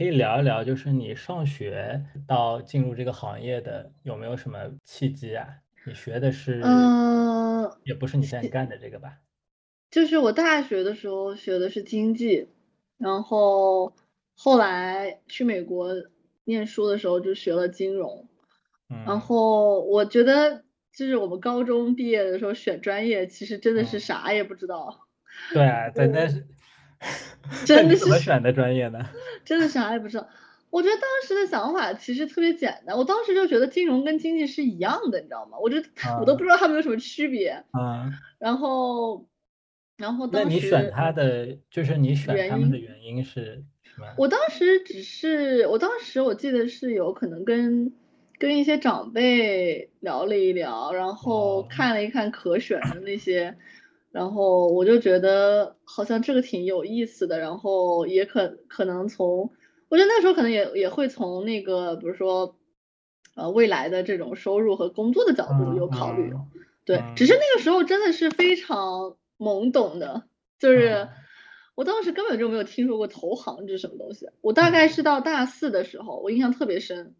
[0.00, 5.46] 可以聊一聊，就是你上学到进入这个行业的有没有什么契机啊？
[5.84, 9.18] 你学的是，嗯，也不是你现在干的这个吧？
[9.90, 12.48] 就是我大学的时候学的是经济，
[12.96, 13.94] 然后
[14.34, 15.92] 后来去美国
[16.44, 18.26] 念书的时候就学了金融，
[19.04, 19.20] 然嗯。
[19.20, 20.64] 后我觉得
[20.96, 25.08] 就是我们高中毕业的时候选专业，其实真的是嗯，啥也不知道，
[25.52, 26.38] 对啊，但但是，那
[27.66, 29.04] 真的是怎么选的专业呢？
[29.44, 30.28] 真的啥也不知道。
[30.70, 35.58] 我觉得当时的想法其实特别简单，我当时就觉得金融跟经济是一样的，你知道吗？
[35.60, 35.88] 我觉得
[36.20, 37.64] 我都啊不知道他们有什么区别。
[37.72, 39.26] 啊，然后，
[39.96, 44.06] 然后当那你选时它的，就是你选原他们的，原因是什么？
[44.16, 47.92] 我当时只是，我当时我记得是有可能跟
[48.38, 53.56] 跟一些长辈聊了一聊，然后哦，看了一看可选的那些，
[54.12, 59.50] 然后我就觉得好像这个挺有意思的，然后也可可能从，
[59.88, 62.56] 我觉得那时候可能也也会从那个比如说，
[63.36, 66.30] 呃未来的这种收入和工作的角度嗯有考虑。
[66.32, 66.46] 嗯
[66.84, 70.24] 对，只是嗯那个时候真的是非常懵懂的，
[70.58, 71.08] 就是嗯
[71.76, 74.28] 我当时根本就没有听说过投行这是什么东西。
[74.40, 77.14] 我大概嗯是到大四的时候，我印象特别深。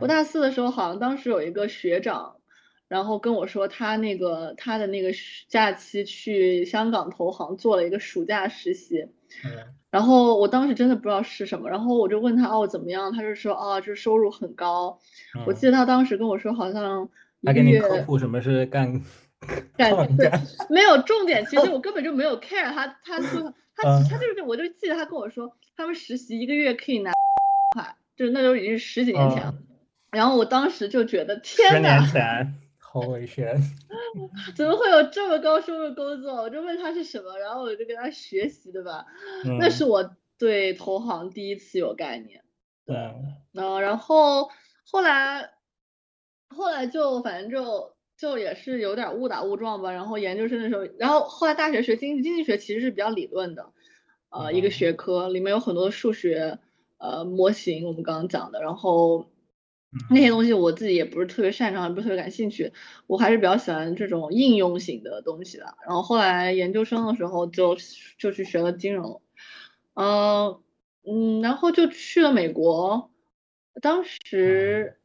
[0.00, 2.36] 我嗯大四的时候，好像当时有一个学长，
[2.88, 5.10] 然后跟我说他那个他的那个
[5.48, 9.08] 假期去香港投行做了一个暑假实习，
[9.44, 9.52] 嗯
[9.90, 14.98] 然后我当时真的不知道是什么，然后我就问他哦怎么样，他就说啊这收入很高，
[15.46, 17.08] 我记嗯，得他当时跟我说好像
[17.42, 18.02] 他给你科月。
[18.02, 19.00] 普什么是干
[19.78, 20.30] 干对，
[20.68, 27.12] 没有重点，其实我根本就没有 care 他，他 说他他嗯就是我就记得他跟我说，他们实习一个月可以拿
[27.74, 29.54] 块，就是那时候已经是十几年前了。
[29.56, 29.64] 嗯，
[30.10, 32.52] 然后我当时就觉得十天年呐，
[33.00, 34.56] 前，Holy shit！
[34.56, 36.34] 怎么会有这么高收入工作？
[36.34, 39.06] 我就问他是什么，然后我就跟他学习，对吧？
[39.58, 42.42] 那是嗯我对投行第一次有概念。
[42.86, 44.48] 对，嗯嗯，然后
[44.84, 45.50] 后来
[46.48, 49.92] 后来就反正就就也是有点误打误撞吧。
[49.92, 53.72] 然后研究生的时候，然后后来大学学经济，经济学其实是比较理论的，
[54.30, 56.58] 呃，一个嗯学科里面有很多数学
[56.96, 59.26] 呃模型，我们刚刚讲的，然后
[60.08, 60.30] 那些嗯。
[60.30, 62.72] 东西我自己也不是特别擅长，也不是特别感兴趣，
[63.06, 65.64] 我还是比较喜欢这种应用型的东西的。
[65.86, 67.76] 然后后来研究生的时候就
[68.18, 69.20] 就去学了金融，
[69.94, 70.62] 嗯
[71.04, 73.10] 嗯，然后就去了美国，
[73.82, 74.04] 当
[74.42, 74.84] 嗯。
[74.84, 75.00] 时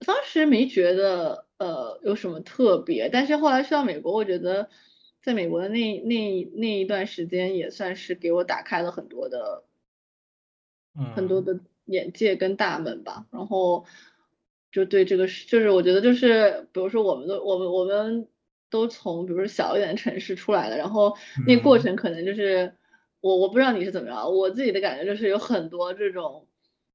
[0.00, 4.68] 当时没觉得呃有什么特别，但是后来去到美国，我觉得
[5.22, 9.64] 在美国的那那那一段时间也算是给我打开了很多的
[11.14, 11.42] 很多嗯。
[11.42, 13.84] 的眼界跟大门吧，然后
[14.70, 18.28] 就对这个是，就是我觉得就是，比如说我们都我们我们
[18.70, 21.16] 都从比如说小一点的城市出来的，然后
[21.46, 22.74] 那过嗯程可能就是
[23.20, 26.46] 我我不知道你是怎么样，我自己的感觉就是有很多这种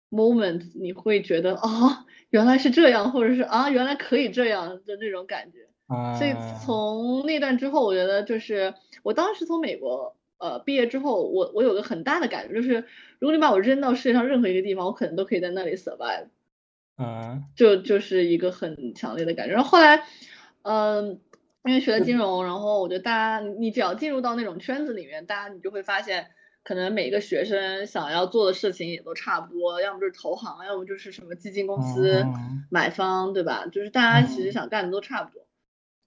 [0.09, 5.67] moment，你会觉得啊原来是这样，或者是啊原来可以这样的那种感觉。
[6.17, 12.85] 所以啊从那段之后，我觉得就是我当时从美国呃毕业之后，我我有个很大的感觉，就是
[13.19, 16.27] 如果你把我扔到世界上任何一个地方，我可能都可以在那里 survive，
[16.97, 19.53] 嗯就就是一个很强烈的感觉。
[19.53, 20.03] 然后后来，
[20.63, 21.19] 嗯、
[21.63, 26.27] 因为学了金融，然后我觉得大家你你只要进入到那种圈子里面，大家你就会发现，
[26.63, 33.65] 可能每个学生想要做的事情也都差不多，要么就是投行，要么就是什么基金公司、嗯买方，对吧？
[33.71, 35.46] 就是大家其实嗯想干的都差不多。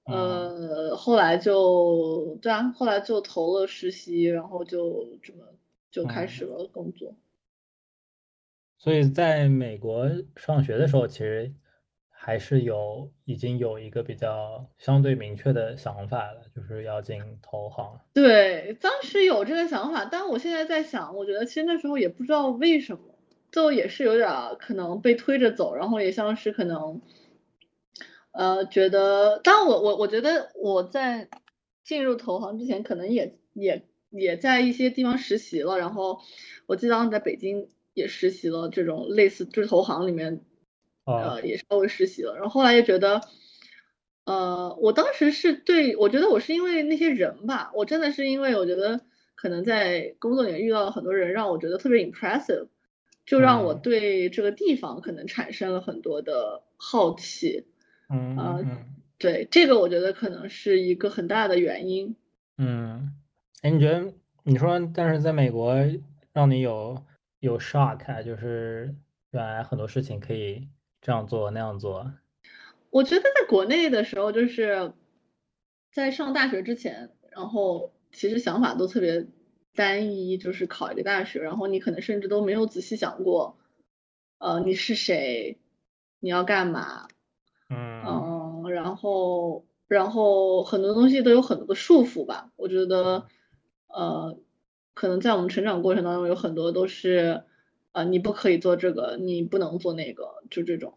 [0.07, 0.59] 嗯
[0.91, 5.45] 呃，后来就对啊，后来就投了实习，然后就这么
[5.91, 7.15] 就开嗯，始了工作。
[8.79, 11.53] 所以在美国上学的时候，其实
[12.09, 18.01] 还是有已经有一个比较相对明确的想法了，就是要进投行。
[18.13, 23.03] 对，当时有这个想法，但我现在在想，我觉得其实那时候也不知道为什么，
[23.53, 27.01] 就也是有点儿可能被推着走，然后也像是可能，
[28.33, 31.29] 呃，觉得，当我我我觉得我在
[31.85, 36.21] 进入投行之前，可能也也也在一些地方实习了，然后
[36.67, 40.45] 我记得当时在北京也实习了这种类似就是投行里面，
[41.05, 43.21] 哦呃，也稍微实习了，然后后来也觉得。
[44.27, 49.01] 呃，我当时是对，我觉得我是因为那些人吧，我真的是因为我觉得
[49.35, 52.69] 可能在工作里面遇到了很多人，让我觉得特别 impressive，
[53.27, 57.67] 就让我嗯对这个地方可能产生了很多的好奇。
[58.11, 58.85] 嗯呃，嗯
[59.19, 62.17] 对，这个我觉得可能是一个很大的原因。
[62.59, 63.15] 嗯，
[63.63, 64.13] 哎，你觉得
[64.43, 65.75] 你说，但是在美国
[66.33, 67.05] 让你有
[67.39, 68.95] 有 shock 啊，就是
[69.31, 70.69] 原来很多事情可以
[71.01, 72.13] 这样做那样做。
[72.91, 74.93] 我觉得在国内的时候，就是
[75.93, 79.27] 在上大学之前，然后其实想法都特别
[79.75, 83.59] 单一，就是考一个大学，然后你可能甚至都没有仔细想过，
[84.39, 85.59] 呃，你是谁，
[86.19, 87.07] 你要干嘛，
[88.83, 93.27] 然后然后很多东西都有很多的束缚吧，我觉得，
[93.89, 94.39] 呃，
[94.95, 97.45] 可能在我们成长过程当中有很多都是，
[97.93, 100.95] 呃，你不可以做这个，你不能做那个，就这种。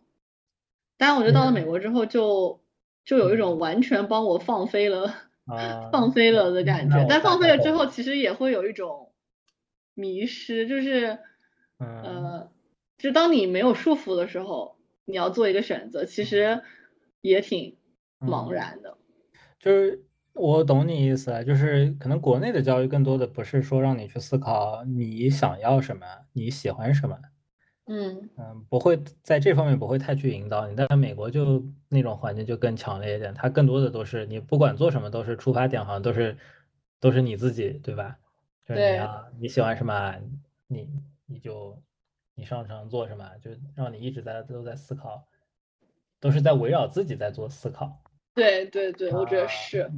[0.97, 2.61] 但我觉得到了美国之后就
[3.03, 5.13] 就有一种完全帮我放飞了。
[5.45, 9.11] 啊，放飞了的感觉，但放飞了之后，其实也会有一种
[9.93, 11.19] 迷失，就是
[11.79, 12.01] 嗯。
[12.01, 12.49] 呃，
[12.97, 16.61] 就当你没有束缚的时候，你要做一个选择，其实
[17.23, 17.75] 也挺
[18.19, 18.95] 茫嗯然的。
[19.59, 27.17] 就是我懂你意思啊，就是可能国内的教育更多的不是说让你去思考你想要什么，你喜欢什么，
[27.87, 30.75] 嗯嗯，不会在这方面不会太去引导你。
[30.75, 36.37] 但是美国就那种环境就更强烈一点，它更多的都是你不管做什么都是出发点好像都是
[36.99, 38.17] 都是你自己，对吧？
[38.65, 40.15] 就是你对要你喜欢什么，
[40.67, 40.89] 你
[41.25, 41.81] 你就
[42.35, 45.25] 你擅长做什么，就让你一直在都在思考，
[46.23, 48.01] 都是在围绕自己在做思考。
[48.33, 49.91] 对对对，我觉得啊是。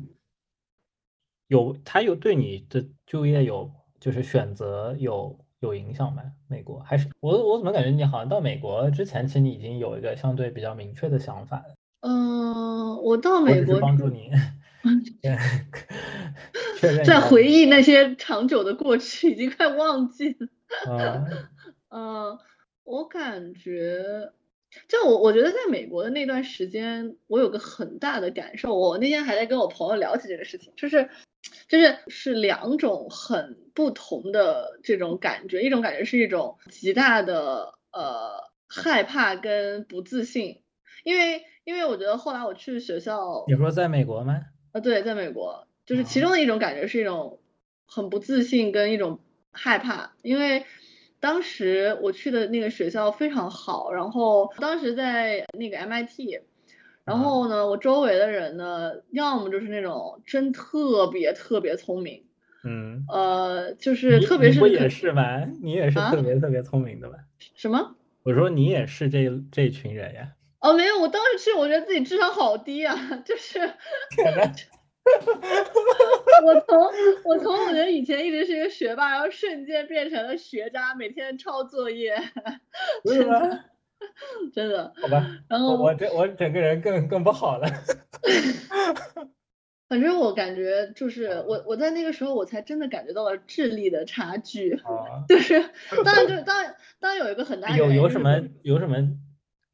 [1.47, 6.23] 有，它有对你的就业有就是选择有有影响吗？
[6.47, 11.75] 美国还是我我怎么感觉你好像到美国之前，其实你已经有一个相对比较明确的想法了。
[12.01, 14.31] 嗯，我到美国帮助你
[17.05, 20.47] 在回忆那些长久的过去，已经快忘记了。
[20.87, 21.27] 嗯
[21.89, 22.39] 嗯，
[22.83, 24.31] 我感觉，
[24.87, 28.75] 就我我觉得在美国的那段时间，我有个很大的感受。
[28.75, 31.09] 我那天还在跟我朋友聊起这个事情，就是
[31.67, 40.61] 就是是两种很不同的这种感觉，一种感觉是一种极大的呃害怕跟不自信，
[41.03, 44.41] 因为因为我觉得后来我去学校，你说在美国吗？
[44.71, 47.39] 啊，对，在美国，就是其嗯中的一种感觉是一种
[47.87, 49.19] 很不自信跟一种
[49.51, 50.65] 害怕，因为
[51.25, 56.39] 当时我去的那个学校非常好，然后当时在那个 MIT，
[57.03, 62.23] 然啊后呢，我周围的人呢，要么就是那种真特别特别聪明，
[62.63, 65.43] 嗯，呃，就是特别是可你不也是吗？
[65.63, 67.15] 你也是啊特别特别聪明的吧？
[67.55, 67.95] 什么？
[68.21, 70.33] 我说你也是这这群人呀。
[70.59, 72.95] 哦，没有，我当时去，我觉得自己智商好低啊，
[73.25, 73.59] 就是
[76.43, 76.77] 我从
[77.23, 82.15] 我从我觉得以前一直是一个学霸，然后瞬间变成了学渣，每天抄作业，
[83.03, 83.39] 不是吗？
[84.53, 84.93] 真的。
[85.01, 87.67] 好吧，然后我我这我整个人更更不好了。
[89.87, 95.61] 反正我感觉就是我我在那个时候我才真的感觉到了智力的差距，啊，就是
[96.03, 98.97] 当然就当然当然有一个很大的有有什么有什么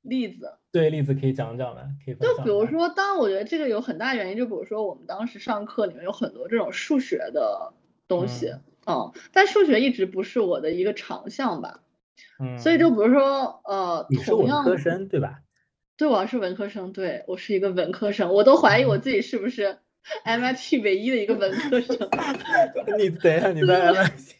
[0.01, 1.81] 例子，对例子可以讲讲吗？
[2.03, 7.73] 可以分就比如说，当然我觉得这个有很大原因，就比如说我们当时上课里面有很多这种数学的
[8.07, 8.53] 东西，
[8.87, 11.81] 嗯，但数学一直不是我的一个长项吧，
[12.39, 15.41] 嗯，所以就比如说呃，你是文科生对吧？
[15.97, 19.77] 对，我是文科生，对我是一个文科生，我都怀疑我自己是不是
[20.25, 21.95] MIT 唯一的一个文科生，
[22.97, 24.35] 你等一下，你在 MIT？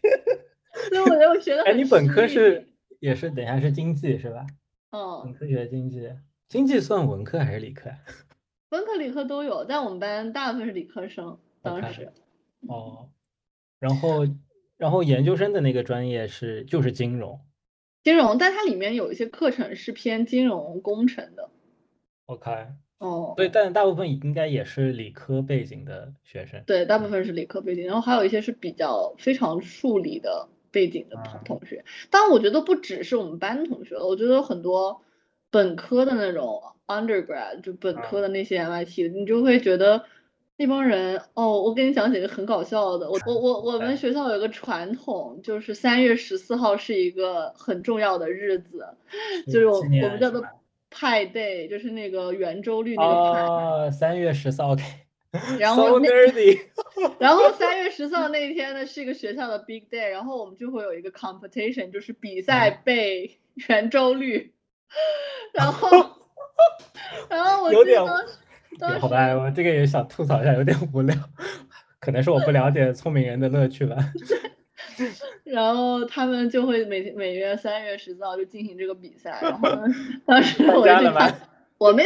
[0.90, 2.70] 所以我觉得我学的哎，你本科是
[3.00, 4.46] 也是等一下是经济是吧？
[4.92, 6.12] 本嗯，科学经济，
[6.50, 7.98] 经济算文科还是理科啊？
[8.72, 12.12] 文科理科都有，但我们班大部分是理科生，当时
[12.68, 13.10] 哦，
[13.80, 14.28] 然后
[14.78, 17.40] 然后研究生的那个专业是就是金融。
[18.04, 21.52] 金融，但它里面有一些课程是偏金融工程的
[22.26, 26.64] ，，OK，哦，对，但大部分应该也是理科背景的学生。
[26.66, 31.84] 对，大部分是理科背景，然后还有一些是比较非常数理的背景的同嗯同学。
[32.10, 35.02] 当然，我觉得不只是我们班同学，我觉得有很多
[35.50, 40.04] 本科的那种 undergrad 就本科的那些 MIT，你就会觉得
[40.58, 43.10] 那帮人哦，我跟你讲几个很搞笑的。
[43.10, 48.86] 我我我我们学校有个传统，就是三月十四号是一个很重要的日子，
[49.48, 50.44] 就是我我们叫做
[50.90, 53.42] 派 day，就是那个圆周率那个派。
[53.42, 54.84] 哦，三月十四，OK。
[55.58, 55.98] 然后
[57.20, 62.78] 然后三月十四号那一天呢，是一个学校的 big day，然后我们就会有一个 competition，就是比赛嗯。
[62.84, 64.54] 背圆周率，
[65.54, 65.90] 然后，
[67.30, 68.28] 然后我有点记得
[68.80, 71.16] 当时好吧，我这个也想吐槽一下，有点无聊，
[72.00, 73.96] 可能是我不了解聪明人的乐趣吧。
[75.44, 79.84] 然后他们就会每每月三月十四号就进行这个比赛，然后呢，
[80.26, 81.50] 当时我就去看，
[81.82, 82.04] 我没，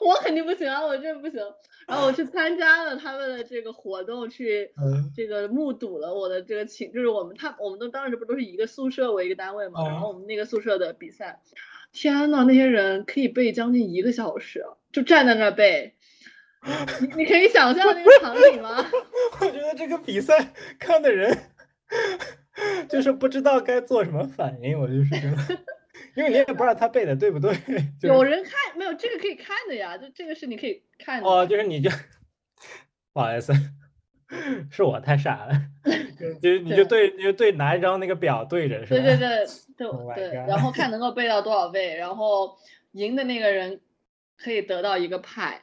[0.00, 1.38] 我肯定不行啊，我这不行。
[1.86, 11.40] 然后我去参加了他们的这个活动，去嗯这个目睹了我的这个情，就是我们他我们都当时不都是一个宿舍为一个单位嘛，然后哦我们那个宿舍的比赛，
[11.92, 15.94] 天呐，那些人可以背将近一个小时，就站在那儿背，
[17.00, 18.84] 你你可以想象那个场景吗？
[19.40, 21.36] 我觉得这个比赛看的人
[22.88, 25.58] 就是不知道该做什么反应，我就是觉得，
[26.18, 27.54] 因为你也不知道他背的对不对。
[28.00, 28.92] 就是有人看没有？
[28.94, 31.28] 这个可以看的呀，就这个是你可以看的。
[31.28, 31.88] 哦，就是你就
[33.12, 33.52] 不好意思，
[34.70, 35.52] 是我太傻了，
[36.18, 39.00] 就就你就对你就对拿一张那个表对着是吧？
[39.00, 39.46] 对对对
[39.76, 42.58] 对 Oh 对，然后看 能够背到多少位，然后
[42.92, 43.80] 赢的那个人
[44.36, 45.62] 可以得到一个派，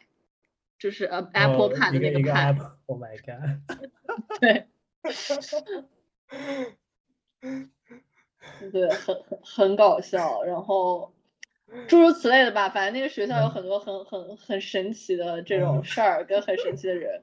[0.80, 4.40] 就是呃 Apple 哦派的那个一个那派，Apple，Oh my god！
[4.40, 4.68] 对
[8.72, 11.14] 对，很很很搞笑，然后
[11.88, 17.22] 诸如此类的吧，反正那个学校有嗯很多很很很神奇的这种嗯事儿跟很神奇的人，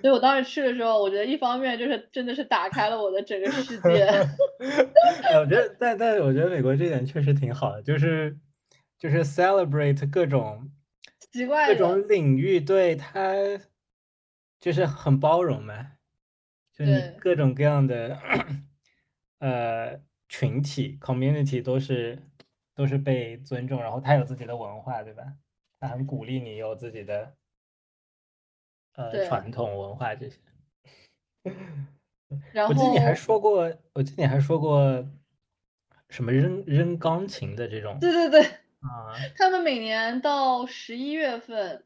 [0.00, 4.04] 所以我当时去的时候，我觉得一方面就是真的是打开了我的整个世界，
[5.24, 8.36] 哎，我觉得，但但我觉得美国这点确实挺好的，就是
[8.98, 10.70] 就是 celebrate 各种
[11.32, 13.34] 奇怪各，种领域，对他
[14.60, 15.92] 就是很包容嘛，
[16.72, 18.18] 就你各种各样的
[19.38, 22.18] 呃群体 community 都是
[22.74, 25.22] 都是被尊重，然后他有自己的文化，对吧？
[25.78, 27.34] 他很鼓励你有自己的
[28.94, 30.38] 呃传统文化这些。
[32.52, 35.06] 然后我记得你还说过，我记得你还说过
[36.08, 38.42] 什么扔扔钢琴的这种对对对。
[38.80, 41.84] 啊，他们每年到十一月份，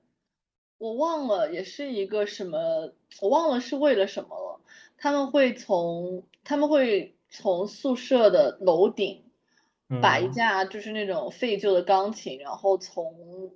[0.78, 4.60] 我忘了也是一个什么，我忘了是为了什么了。
[4.96, 9.24] 他们会从他们会从宿舍的楼顶
[10.02, 13.54] 把一嗯架就是那种废旧的钢琴，然后从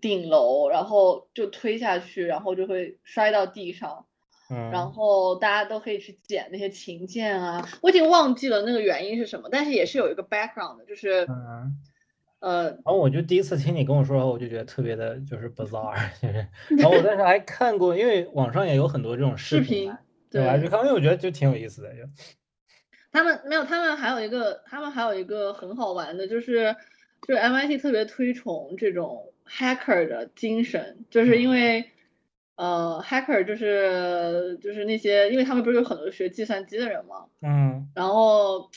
[0.00, 4.06] 顶楼然后就推下去，然后就会摔到地上。
[4.48, 11.80] 然嗯后大家都可以去捡那些琴键啊，我已经忘记了那个原因是什么，但是也是有一个 background 的，就是嗯，
[12.40, 19.90] 呃，然后我就第一次听你跟我说，我就觉得特别的就是 bizarre，就是， 然后我当时还看过，因为网上也有很多这种视视频
[20.30, 20.56] 对吧？
[20.58, 22.02] 对就看，因为我觉得就挺有意思的，就
[23.14, 26.74] 他们没有，他们还有一个，他们还有一个很好玩的，就是
[27.28, 31.50] 就是 MIT 特别推崇这种 hacker 的精神，就是因嗯。
[31.52, 31.90] 为
[32.56, 37.88] 呃 hacker 就是就是那些，因为他们不是有很多学计算机的人嘛，嗯。
[37.94, 38.68] 然后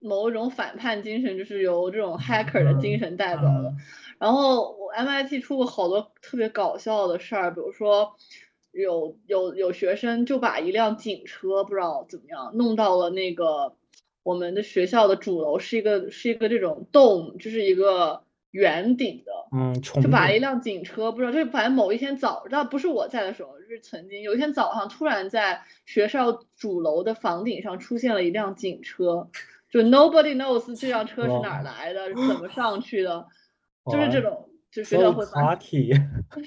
[0.00, 3.68] 某一种反叛精神就是由这种 hacker 的精嗯神带走的。
[3.70, 3.76] 嗯。
[4.18, 8.16] 然后我 MIT 出过好多特别搞笑的事儿，比如说
[8.72, 13.76] 有有有学生就把一辆警车不知道怎么样弄到了那个
[14.24, 19.32] 我们的学校的主楼，是一个是一个这种洞，就是一个圆顶的。
[19.56, 29.28] 嗯，就把一辆警车，不知道，就是反正某一天早，那不是我在的时候，就是曾经有一天早上，突然在学校主楼的房顶上出现了一辆警车，
[29.70, 33.28] 就 nobody knows 这辆车是哪儿来的，是怎么上去的，
[33.92, 35.94] 就是这种，就 学校会发，cocky。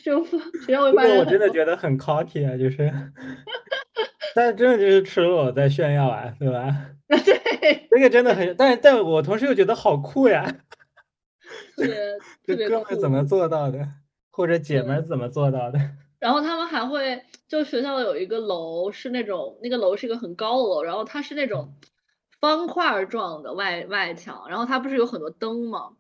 [0.04, 2.92] 就学校会发生很多，真的觉得很 cocky 啊，就是，
[4.38, 6.92] 但真的就是赤裸裸在炫耀啊，对吧？
[7.10, 10.46] 对，这个真的很，但但我同时又觉得好酷呀，
[12.46, 13.80] 这哥们儿怎么做到的，
[14.30, 15.80] 或者姐们儿怎么做到的？
[16.20, 21.74] 然后他们还会，就学校有一个楼是那种，那个楼是一个很高的楼，然后它是那种
[22.40, 25.94] 方块儿状的外外墙，然后它不是有很多灯吗？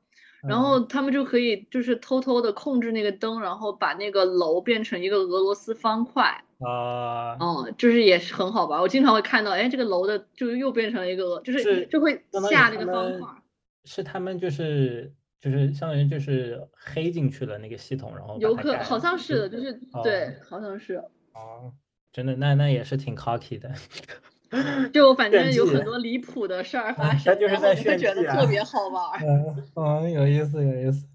[0.47, 8.81] 然嗯后他们就可以就是偷偷的控制那个灯，然后把那个楼变成一个俄罗斯方块，啊，嗯，就是也是很好玩。
[8.81, 13.35] 我经常会看到，哎，这个楼的就又变成了一个，就是是就会下那个方块儿，
[13.85, 19.73] 是他们就是就是相当于就是黑进去了那个系统，然后把有可好像是的，就是
[20.03, 20.95] 对哦，好像是。
[21.33, 21.71] 哦，
[22.11, 23.71] 真的那那也是挺 cocky 的，
[24.91, 27.47] 就反正有很多离谱的事儿 发他生，就
[27.97, 29.19] 觉得特别好玩儿。
[29.23, 31.05] 嗯嗯，有意思有意思。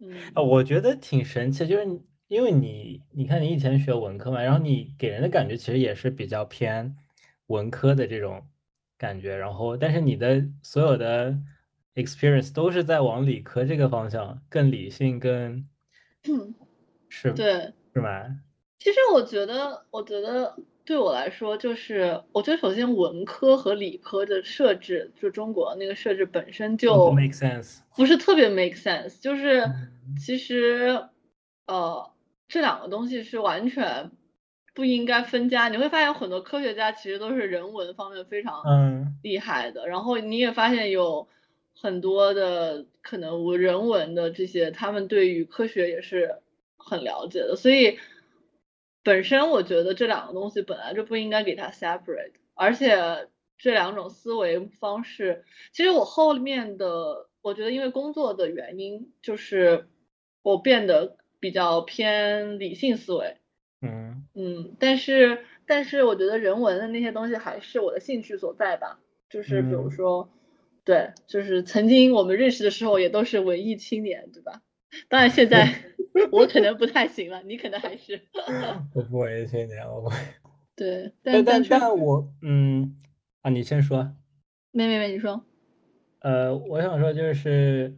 [0.00, 6.94] 嗯，啊，我觉得挺神奇，就是你因为你，你看你以前学文科嘛，然后你给人的感觉其实也是比较偏
[7.46, 8.46] 文科的这种
[8.98, 11.36] 感觉，然后但是你的所有的
[11.94, 15.66] experience 都是在往理科这个方向，更理性，更
[17.08, 18.40] 是对，是吗？
[18.78, 20.54] 其实我觉得，我觉得
[20.84, 27.78] 对我来说，就是我觉得首先文科和理科的设置，就中国那个设置本身就 make sense。
[27.96, 31.02] 不是特别 make sense，就是嗯其实
[31.66, 32.10] 呃
[32.48, 34.10] 这两个东西是完全
[34.74, 35.68] 不应该分家。
[35.68, 41.28] 你会发现很多科学家其实都是人文方面非常嗯厉害的，然后你也发现有
[41.74, 46.40] 很多的可能我人文的这些，他们对于科学也是
[46.76, 47.98] 很了解的，所以
[49.02, 53.28] 本身我觉得这两个东西本来就不应该给它 separate，而且
[53.58, 59.86] 这两种思维方式，其实我后面的我觉得因为工作的原因，就是
[60.42, 63.36] 我变得比较偏理性思维，
[63.80, 69.00] 嗯嗯，但是但是我觉得人文的那些东西还是我的兴趣所在吧。
[69.30, 70.30] 就是比如说，
[70.84, 74.62] 对，就是曾经我们认识的时候也都是文艺青年，对吧？
[75.08, 75.68] 当然现在
[76.32, 78.22] 我可能不太行了，你可能还是。
[78.94, 80.16] 我不文艺青年，我不会。
[80.74, 82.96] 对，但但但我嗯
[83.42, 84.14] 啊，你先说。
[84.70, 85.44] 没没没，你说。
[86.20, 87.94] 呃，我想说就是，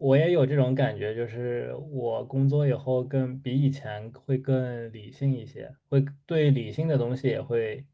[0.00, 7.84] 我也有这种感觉，就是我工作以后更比以前会更理性一些，会对理性的东西也会，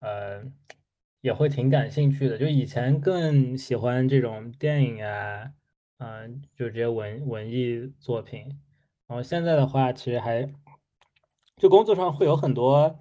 [0.00, 0.42] 呃，
[1.20, 2.36] 也会挺感兴趣的。
[2.36, 5.52] 就以前更喜欢这种电影啊，
[5.98, 8.58] 嗯，就这些文文艺作品，
[9.06, 10.52] 然后现在的话，其实还
[11.56, 12.98] 就工作上会有很多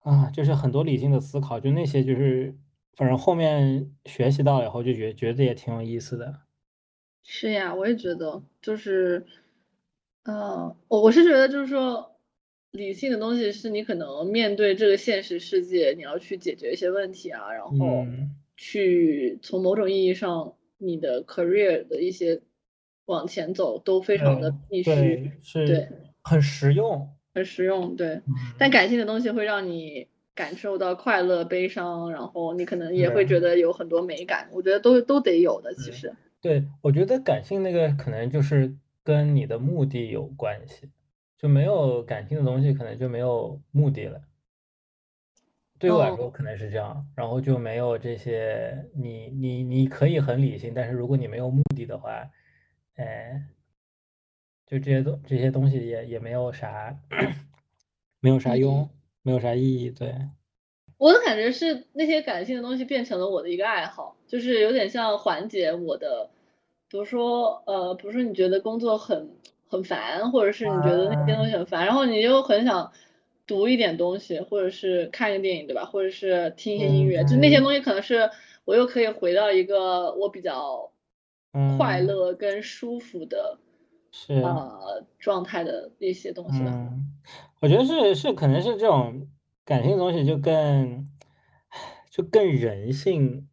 [0.00, 2.56] 啊，就是很多理性的思考，就那些就是。
[2.96, 6.40] 反正后面学习到了以后，就觉觉得也挺有意思的。
[7.24, 9.24] 是呀，我也觉得，就是，
[10.24, 12.16] 呃，我我是觉得，就是说，
[12.72, 18.06] 理性的东西是你可能面对这个现实世界，你要去解决一些问题啊，然后
[18.56, 22.40] 去从某种意义上，你的 career 的一些
[23.06, 25.30] 往前走都非常的必须，
[25.66, 25.88] 对，
[26.22, 28.22] 很实用，很实用，对。
[28.58, 30.08] 但感性的东西会让你。
[30.32, 35.74] 感受到快乐、悲伤，然后你可能也会觉得有很多美感，我觉得都都得有的。
[35.74, 40.90] 其实，对我觉得感性那个可能就是跟你的目的有关系，
[41.36, 44.22] 就没有感性的东西，可能就没有目的了。
[45.78, 52.30] 对我来说可能是这样，然后就没有这些，你你你可以很理性，但是如果你没有目的的话，
[52.96, 53.46] 哎，
[54.66, 56.98] 就这些东这些东西也也没有啥，
[58.20, 58.88] 没有啥用。
[59.22, 60.14] 没有啥意义，对。
[61.00, 66.28] 我的感觉是那些感性的东西变成了我的一个爱好，就是有点像缓解我的，
[66.90, 69.30] 比如说呃，比如说你觉得工作很
[69.66, 72.92] 很烦，或者是你觉得那些东西很烦，然后你又很想
[73.46, 75.86] 读一点东西，或者是看一个电影，对吧？
[75.86, 78.28] 或者是听一些音乐，就那些东西可能是
[78.66, 80.90] 我又可以回到一个我比较
[81.78, 83.58] 快乐跟舒服的。
[84.12, 86.88] 是呃状态的一些东西吧，
[87.60, 89.28] 我觉得是是可能是这种
[89.70, 91.08] 感性的东西就更
[92.10, 93.48] 就更人性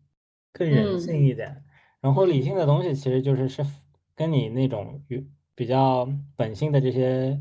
[0.51, 1.63] 更人性一点，
[2.01, 3.63] 然后理性的东西其实就是是
[4.15, 5.03] 跟你那种
[5.53, 7.39] 比较本性的这些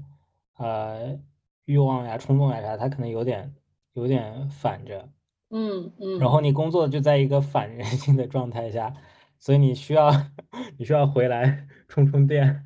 [0.59, 1.19] 呃
[1.65, 3.55] 欲望呀冲动呀啥，它可能有点
[3.95, 5.09] 有点反着，
[5.49, 8.95] 嗯嗯，然后你工作就在一个反人性的状态下。
[9.39, 10.11] 所以你需要，
[10.77, 12.65] 你需要回来 充充电，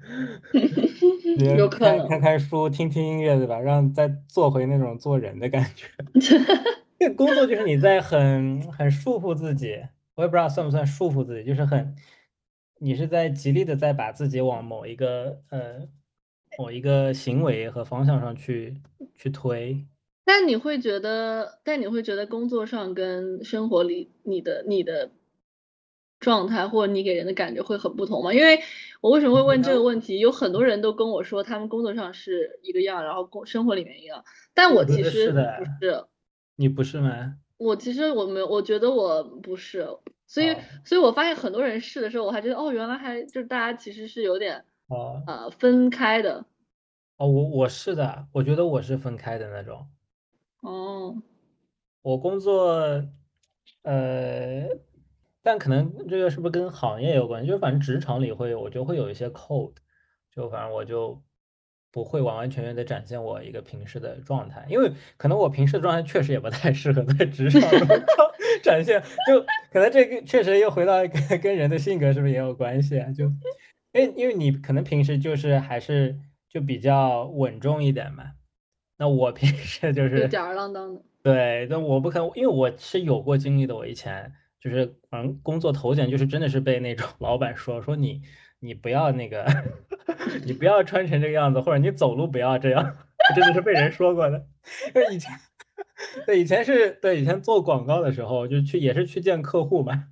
[1.68, 3.58] 看看看书，听听音乐，对吧？
[3.58, 5.86] 让再做回那种做人的感觉。
[6.98, 9.80] 这工作就是你在很很束缚自己，
[10.14, 11.94] 我也不知道算不算束缚自己，就是很，
[12.78, 15.88] 你是在极力的在把自己往某一个呃
[16.58, 18.76] 某一个行为和方向上去
[19.14, 19.86] 去推。
[20.24, 25.10] 但你会觉得，但你会觉得工作上跟生活里你的你的。
[26.20, 28.32] 状态或者你给人的感觉会很不同吗？
[28.32, 28.60] 因为
[29.00, 30.18] 我为什么会问这个问题？
[30.18, 34.22] 有很多人都跟我说，他们工作上是一个样，然后工生活里面一样。
[34.52, 36.04] 但我其实不是，
[36.56, 37.36] 你不是吗？
[37.56, 39.88] 我其实我没有，我觉得我不是，
[40.26, 40.54] 所以
[40.84, 44.62] 所以我发现很多人试的时候，我还觉得哦，原来还就是大家其实是有点
[45.26, 46.44] 呃分开的。
[47.16, 49.86] 哦，我我是的，我觉得我是分开的那种。
[50.60, 51.16] 哦，
[52.02, 53.02] 我工作，
[53.84, 54.68] 呃。
[55.42, 57.48] 但可能这个是不是跟行业有关系？
[57.48, 59.74] 就反正职场里会，我就会有一些 code，
[60.34, 61.22] 就反正我就
[61.90, 67.88] 不会完完全全的展现我一个平时的状态，因为可能我平时的状态确实也不太适合在职场中
[68.62, 69.40] 展现，就
[69.72, 73.10] 可能这个确实又回到一个跟人的性格是不是也有关系啊？
[73.10, 73.24] 就，
[73.92, 76.18] 因为因为你可能平时就是还是
[76.50, 78.32] 就比较稳重一点嘛，
[78.98, 84.30] 那我平时就是吊儿郎当的，对，但我不可能，因为我是有过经历的，我以前。
[84.60, 88.22] 就是反正工作头衔就是真的是被那种 老板说说你
[88.60, 89.46] 你不要那个
[90.44, 92.96] 你不要穿成这个样子，或者你走路不要这样，
[93.34, 94.46] 真的是被人说过的。
[94.94, 95.32] 因为以前
[96.26, 100.08] 对以前是对以前做广告的时候就去也是去见客户嘛，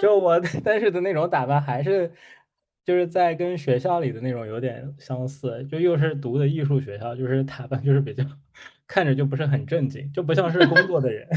[0.00, 2.12] 就我但是的那种打扮还是
[2.84, 8.24] 就是在跟学校里的那种有点相似，就又是读的艺术学校，就是打扮就是比较
[8.88, 11.28] 看着就不是很正经，就不像是工作的人。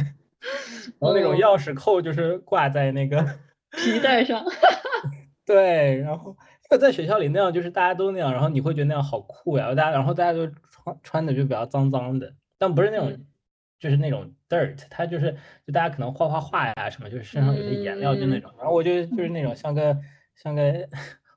[0.99, 3.23] 然后那种钥匙扣就是挂在那个
[3.71, 4.43] 皮带上，
[5.45, 6.35] 对，然后
[6.79, 13.17] 在学校里那样就是大家都那样，然后你会觉得那样好酷呀，大家然后大家就穿穿的就比较脏脏的，但不是那种
[13.79, 19.97] 就是那种 dirt，它就是就大家可能画画画呀什么，就是身上有些颜料就那种，然后我就就是那种像个
[20.35, 20.63] 像个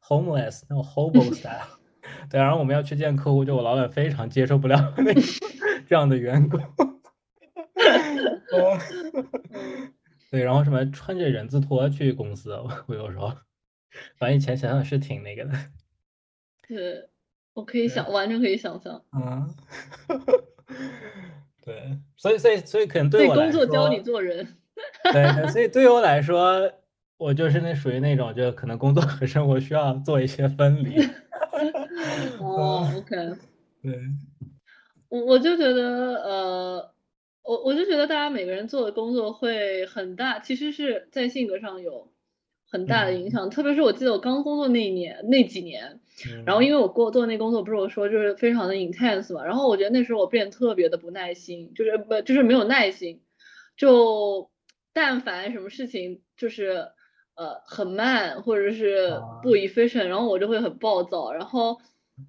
[0.07, 1.79] homeless 那种 hobo style，
[2.31, 5.13] 对，然后我们要去见客户，就我老板非常接受不了 那
[5.87, 6.61] 这样的员工。
[10.31, 12.53] 对，然后什么穿着人字拖去公司，
[12.87, 13.33] 我有时候，
[14.19, 15.53] 反正以前想想是挺那个的。
[16.67, 17.09] 对，
[17.55, 19.03] 我可以想，完全可以想象。
[19.13, 19.55] 嗯，
[21.65, 24.57] 对，所以所以所以可能对我来说，工作教你做人。
[25.13, 26.71] 对，所以对于我来说，
[27.17, 31.03] 我就是那属于那种，就可能工作和生活需要做一些分离。
[32.39, 33.17] 哦，OK。
[33.83, 33.99] 对，
[35.09, 36.88] 我我就觉得，呃，
[37.49, 42.13] 我我就觉得大家每个人做的工作会很大，其实是在性格上有
[42.71, 43.49] 很大的影响。
[43.49, 46.01] 特别是我记得我刚工作那一年那几年，
[46.45, 53.23] 然后因为我过做那工作，不是我说就是非常的 intense 嘛，然后我觉得那时候我变得特别的不耐心，就是不就是没有耐心，
[53.77, 54.51] 就。
[54.91, 56.89] 但凡什么事情就是
[57.37, 59.11] 呃很慢或者是
[59.45, 61.79] 不 efficient，然后我就会很暴躁，然后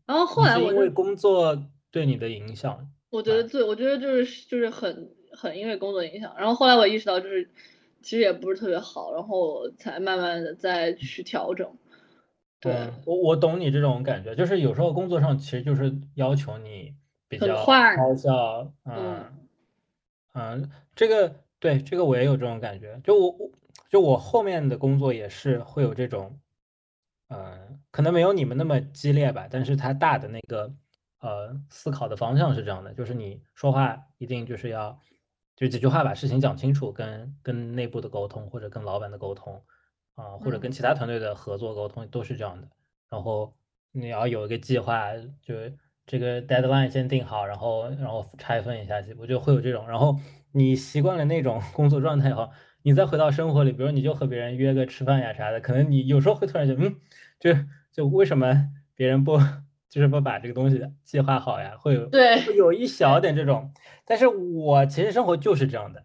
[0.06, 1.58] 然后后来我因为工作
[1.90, 7.50] 对你的影响，我觉得对，我觉得就是就是很很因为工作影响，然后后来我意识到就是
[8.02, 11.70] 其实也不是特别好，然后才慢慢的再去调整。
[12.60, 16.94] 对，我我懂你这种感觉，就是有时候工作上其实就是要求你
[17.28, 19.26] 比较高效，嗯
[20.34, 21.36] 嗯，这个。
[21.62, 22.98] 对，这个我也有这种感觉。
[23.04, 23.52] 就我我
[23.90, 26.40] 就我后面的工作也是会有这种，
[27.28, 30.72] 嗯，可能没有你们那么激烈吧，但是它大的那个
[31.20, 35.00] 呃思考的方向是这样的，就是你说话一定就是要
[35.56, 39.62] 就几句话把事情讲清楚，跟跟内部的沟通或者跟老板的沟通
[40.16, 42.68] 啊，或者跟其他团队的合作沟通都是这样的。
[43.10, 43.54] 然后
[43.92, 45.56] 你要有一个计划，就
[46.06, 50.18] 这个 deadline 先定好，然后然后拆分一下去，我觉得会有这种，然后。
[50.52, 52.50] 你习惯了那种 工作状态以后，
[52.82, 56.96] 你再回到生活里，比如你就和别人约个吃饭呀啥的，可能你有时候会突然觉得，嗯，
[57.40, 57.54] 就
[57.92, 59.38] 就为什么别人不
[59.90, 61.74] 就是不把这个东西计划好呀？
[61.80, 63.72] 会有对，会有一小点这种。
[64.06, 66.04] 但是我其实生活就是这样的。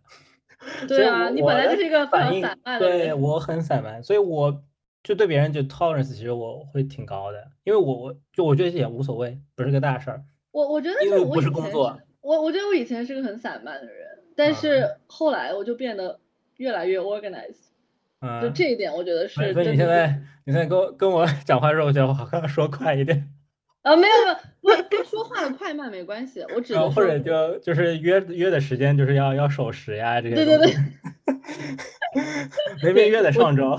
[0.88, 4.62] 对啊，你本来就是一个反应散漫的对我很散漫，所以我
[5.02, 10.24] 就对别人就 tolerance，其实我会挺高的，因为我我就我觉得也无所谓，不是个大事儿。
[10.52, 14.06] 我我觉得因为不是工作，我我觉得我以前是个很散漫的人。
[14.34, 16.18] 但是后来我就变得
[16.56, 17.68] 越来越 organized，
[18.20, 19.52] 嗯就这一点我觉得是。
[19.52, 23.28] 所以你现在你现在跟我跟我 讲话的时候，我觉得我好像说快一点。
[23.84, 24.36] 啊，没有没有，
[24.82, 30.34] 不 跟说话的快慢没关系，我只能或者就就是约约的时间就是要要守时呀这些。
[30.34, 30.74] 对对对。
[32.82, 33.78] 没被约的上周。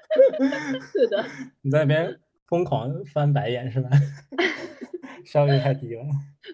[0.92, 1.24] 是的。
[1.60, 3.90] 你在那边疯狂翻白眼是吧？
[5.26, 6.02] 效率太低了。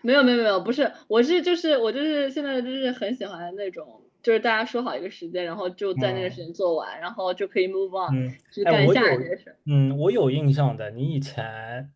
[0.03, 9.55] 没有没有没有，不是，我是就是我就是现在就是很喜欢那种，就是大家说好一个时间，然后就在那个时间做完，然后就可以 move on，去干下一件事。
[9.67, 11.89] 嗯，我有印象的，你以前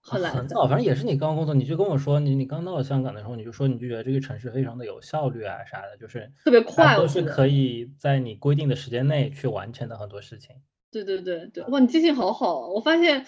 [0.00, 10.56] 很很早，反正也是你刚工作，你就跟我说，你你刚到香港的时候，你就说你就觉得这个城市非常的有效率啊啥的，就是特别快，都是可以在你规定的时间内去完成的很多事情。
[10.90, 13.24] 对对对对，哇，你记性好好，我发现，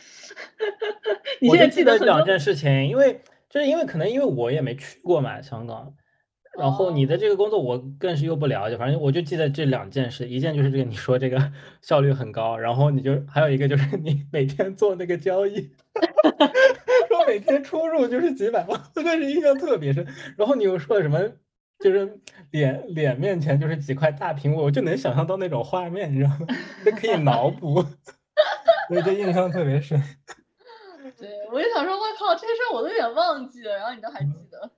[1.40, 3.20] 你现在记得两件事情，因为。
[3.52, 5.94] 就是因为可能因为我也没去过嘛香港，
[6.58, 15.70] 然后你的这个工作我更是又不了解，反正我就记得这两件事，一件就是这个你说这个 效率很高，然后你就还有一个就是你每天做那个交易，
[17.08, 20.06] 说每天出入就是几百万， 但是印象特别深。
[20.36, 21.18] 然后你又说什么，
[21.78, 26.46] 就是脸脸面前就是几块大苹果，我就能想象到那种画面，你知道吗？
[26.84, 27.82] 就可以脑补，
[28.88, 30.00] 所以这印象特别深。
[31.18, 34.70] 对，我就想说，我靠，这事儿我都有点忘记了，然后你都还记得。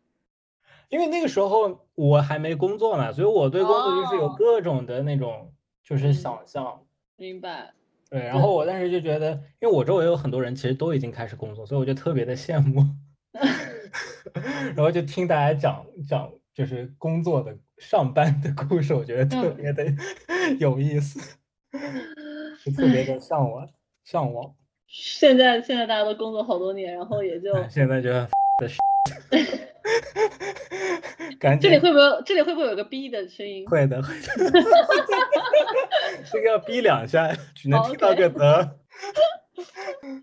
[0.89, 6.83] 因为那个时候我还没工作嘛，所以我对工作就是有各种的那种就是想象。
[7.17, 7.74] 明白。
[8.15, 12.81] 对，然后我当时就觉得，因为我周围有很多人其实都已经开始工作，所以我就特别的羡慕。
[14.77, 19.85] 然后就听大家讲讲就是工作的上班的故事，我觉得特别的
[20.61, 21.19] 有意思，
[22.65, 23.69] 就特别的向往
[24.05, 24.55] 向往。
[24.87, 28.11] 现在现在大家都工作好多年，然后也就现在就
[31.39, 31.71] 赶紧。
[31.71, 33.67] 这里会不会这里会不会有个逼的声音？
[33.67, 34.29] 会的，会的。
[36.31, 38.79] 这个要逼两下， 只能听到个得。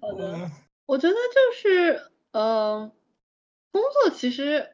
[0.01, 0.49] 好的，
[0.85, 2.91] 我觉得就是嗯，
[3.71, 4.69] 工作其实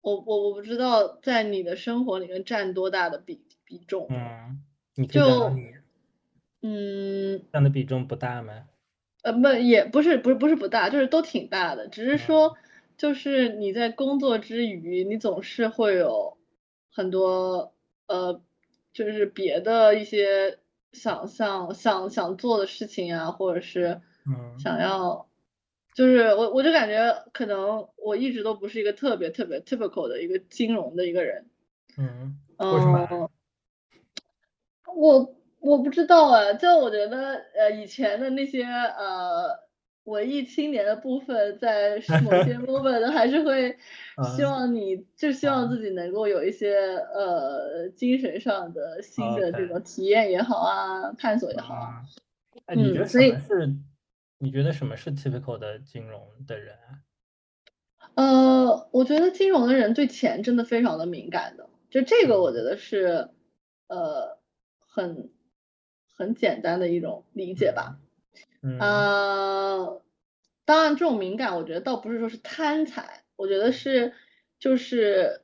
[0.00, 4.06] 我我我不知道在你的生活里面占多大的比比重。
[4.10, 4.62] 嗯，
[4.94, 5.52] 你就
[6.62, 8.64] 嗯，占的比重不大吗？
[9.22, 12.56] 呃不也不是不是不是不大，就是都挺大的，只是说
[12.98, 16.36] 就是你在工作之余，你总是会有
[16.90, 17.72] 很多
[18.08, 18.42] 呃，
[18.92, 20.58] 就是别的一些
[20.92, 24.00] 想象想想做的事情啊，或者是
[24.58, 25.28] 想要，
[25.94, 31.46] 就是我我就感觉可能我一直都不是一个特别特别 typical 的一个金融的一个人，
[32.56, 33.30] 嗯，为什么？
[34.92, 39.67] 我我不知道啊，就我觉得呃以前的那些呃
[40.08, 43.76] 文艺青年的部分，在某些 moment 还是会
[44.36, 46.74] 希望你就希望自己能够有一些
[47.14, 51.74] 呃精神上的新的这种体验也好啊，探索也好。
[52.66, 53.74] 哎，你觉得什么是？
[54.38, 57.02] 你觉得什么是 typical 的金融的人啊？
[58.14, 63.30] 呃，我觉得金融的人对钱真的非常的敏感的，就这个我觉得是
[63.88, 64.38] 呃
[64.80, 65.30] 很
[66.16, 67.98] 很简单的一种理解吧。
[68.00, 68.07] 嗯。
[68.78, 70.02] 呃，
[70.64, 74.12] 当然这种敏感，我觉得倒不是说是贪财，我觉得是
[74.58, 75.42] 就是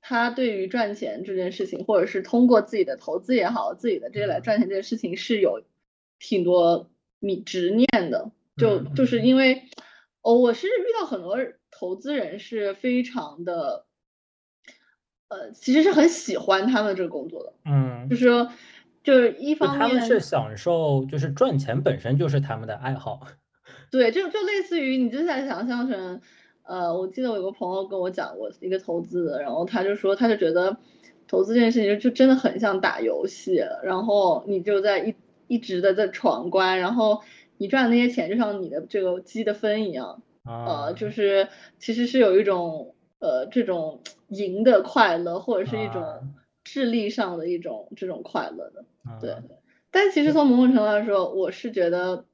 [0.00, 5.62] 他对于赚钱这件事情，或者是通过自己的投资也好，自己的这些来赚钱这件事情是有
[6.18, 6.90] 挺多。
[7.20, 9.62] 你执念的，就就是因为，
[10.20, 11.38] 哦，我是遇到很多
[11.70, 13.86] 投资人是非常的，
[15.28, 18.52] 呃，其实是很喜欢他们这个工作的，嗯，就是说，
[19.04, 23.20] 就是一方面他们是享受，就是赚钱本身就是他们的爱好，
[23.92, 26.20] 对，就就类似于你就在想象成，
[26.64, 30.76] 呃，我记得我有个朋友跟我讲过一个投资的，然后他就说，他就觉得
[31.28, 35.14] 投资这件事情就真的很像打游戏，然后你就在一。
[35.46, 37.20] 一直的在闯关，然后
[37.58, 46.02] 你赚的那些钱就像你的这个积的分一样，呃，就是其实是有一种呃这种赢的快乐，或者是一种
[46.64, 48.84] 智力上的一种这种快乐的，
[49.20, 49.36] 对。
[49.90, 52.24] 但其实从某种程度来说，我是觉得，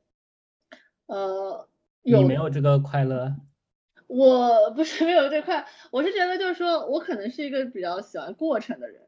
[1.07, 1.69] 呃，
[2.03, 3.37] 你没有这个快乐。
[4.07, 9.03] 我不是没有这块，我是觉得就是说我可能是一个比较喜欢过程的人。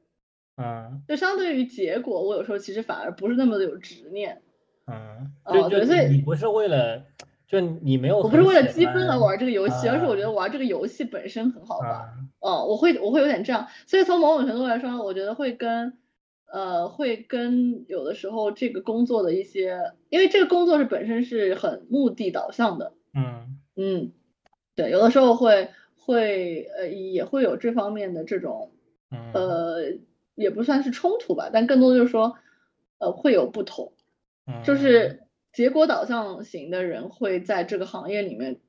[0.56, 4.42] 嗯，就相对于结果，我有时候其实反而不是那么的有执念。
[4.86, 7.04] 嗯，哦，对，所以你不是为了，
[7.52, 12.08] 就你没有，我不是为了积分而玩这个游戏，而是我觉得玩这个游戏本身很好玩。
[12.40, 15.98] 哦，我会我会有点这样，所以从某种程度来说，我觉得会跟
[16.50, 22.94] 呃会跟有的时候这个工作的一些，因为这个工作是本身是很目的导向的。
[23.14, 24.12] 嗯嗯，
[24.74, 28.72] 对，有的时候会会呃也会有这方面的这种
[29.34, 29.98] 呃。
[30.34, 32.36] 也不算是冲突吧，但更多就是说，
[32.96, 33.92] 呃，会有不同，
[34.64, 38.60] 就是结果导向型的人会在这个行业里面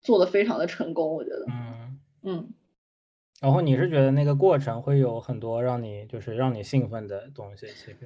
[0.00, 2.54] 做的非常的成功，我觉得，嗯嗯。
[3.40, 7.96] 然后你是觉得那个过程会有很多让你就是让你兴奋的东西，其实。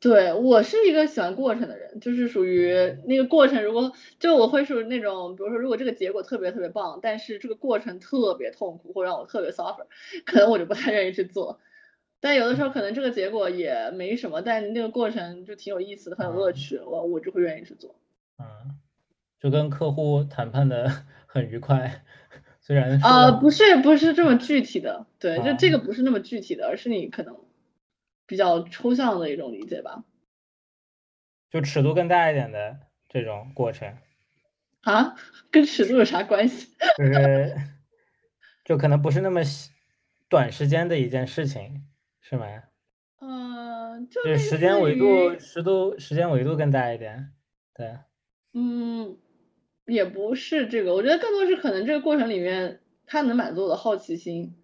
[0.00, 2.74] 对我是一个喜欢过程的人，就是属于
[3.06, 9.86] 那个过程，如果就我会属于那种，比如说如果这个结果特别特别棒，但是这个过程特别痛苦，或让我特别 suffer，
[10.24, 11.60] 可能我就不太愿意去做。
[12.22, 17.96] 但有的时候可能这个结果也没什么，但那个过程就挺有意思的，很有乐趣，我我就会愿意去做。
[18.38, 18.78] 嗯，
[19.40, 20.88] 就跟客户谈判的
[21.26, 22.04] 很愉快，
[22.60, 27.36] 虽然啊不是不是这么具体的，对，就这个不是那么具体的，而是你可能
[28.24, 30.04] 比较抽象的一种理解吧。
[31.50, 33.96] 就尺度更大一点的这种过程
[34.82, 35.16] 啊，
[35.50, 36.68] 跟尺度有啥关系？
[36.96, 37.56] 就是，
[38.64, 39.40] 就可能不是那么
[40.28, 41.88] 短时间的一件事情。
[42.22, 42.46] 是吗？
[43.20, 47.32] 嗯，就时间维度、时度、时间维度更大一点，
[47.74, 47.98] 对。
[48.54, 49.18] 嗯，
[49.86, 54.54] 也不是这个，我觉得更多是可能这个过程里面，它能满足我的好奇心，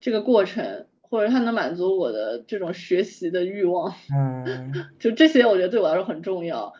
[0.00, 3.94] 这个过程，或者它能满足我的这种学习的欲望。
[4.12, 6.72] 嗯， 就这些，我觉得对我来说很重要。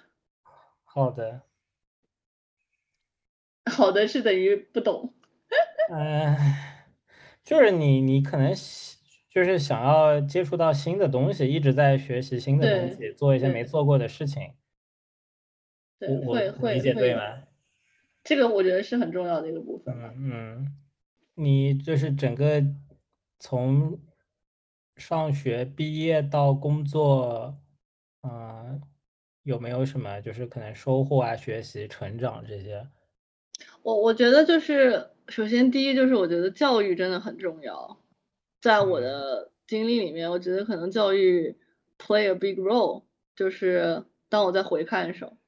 [0.85, 1.43] 好的。
[3.67, 5.15] 好的是等于不懂。
[5.87, 6.37] 嗯，
[7.45, 8.55] 就是你，你可能。
[9.31, 14.55] 就是想要接触到新的东西，一直在学习新的东西，做一些没做过的事情。
[15.99, 17.21] 对，会会理解对吗？
[18.25, 19.95] 这个我觉得是很重要的一个部分。
[19.97, 20.77] 嗯嗯，
[21.35, 22.63] 你就是整个
[23.39, 24.01] 从
[24.97, 27.57] 上学毕业到工作，
[28.23, 28.81] 嗯，
[29.43, 32.87] 有没有什么就是可能收获啊、学习、成长这些？
[33.83, 37.99] 我我觉得就是首先第一就是我觉得教育真的很重要。
[38.69, 41.57] 在我的经历里面，我觉得可能教育
[41.99, 43.05] play a big role，
[43.35, 45.39] 就是当我在回看的时候，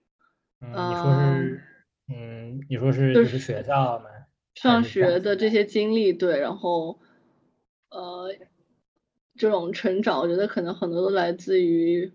[0.62, 1.62] 嗯，你说是，
[2.08, 4.06] 嗯，你说是就是学校吗？
[4.54, 6.98] 上学的这些经历，对，然后，
[7.90, 8.34] 呃，
[9.36, 12.10] 这种成长，我觉得可能很多都来自于，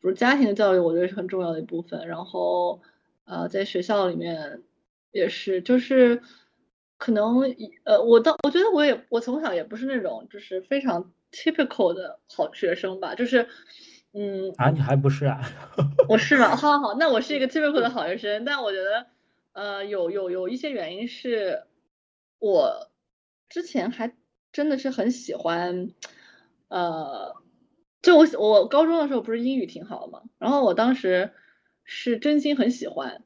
[0.00, 2.08] 不是家庭的教育，我觉得是很重要的一部分。
[2.08, 2.82] 然后，
[3.26, 4.60] 呃，在学校里面
[5.12, 6.20] 也是，就是。
[7.02, 7.40] 可能
[7.82, 13.48] 呃，我到我觉得我也我从小也不是那种就是非常 typical 的好学生吧，就是
[14.12, 15.40] 嗯啊，你还不是啊？
[16.08, 16.54] 我是吗？
[16.54, 19.06] 好好好，那我是一个 typical 的好学生，但我觉得
[19.52, 21.64] 呃有有有一些原因是，
[22.38, 22.88] 我
[23.48, 24.14] 之前还
[24.52, 25.90] 真的是很喜欢，
[26.68, 27.34] 呃，
[28.00, 31.32] 就我我高中的时候不是英语挺好的嘛，然后我当时
[31.82, 33.24] 是真心很喜欢，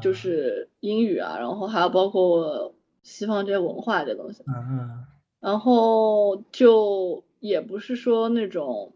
[0.00, 5.06] 就啊是英语啊，然后还有包括西方这些文化这东西，嗯嗯。
[5.40, 8.94] 然后就也不是说那种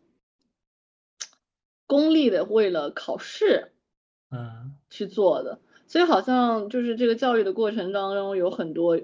[1.86, 3.72] 功利的为了考试
[4.30, 4.76] 嗯。
[4.90, 8.98] 去做的，所以好像就是这个教育的过程当中有很多，